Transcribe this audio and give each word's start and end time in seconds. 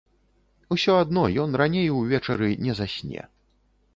Усё 0.75 0.95
адно 1.01 1.25
ён 1.43 1.49
раней 1.61 1.93
увечары 1.99 2.49
не 2.69 2.73
засне. 2.83 3.29